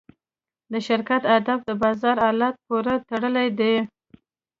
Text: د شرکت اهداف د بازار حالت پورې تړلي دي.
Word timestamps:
د 0.71 0.73
شرکت 0.87 1.21
اهداف 1.33 1.59
د 1.65 1.69
بازار 1.83 2.15
حالت 2.25 2.55
پورې 2.67 2.95
تړلي 3.09 3.47
دي. 3.59 3.75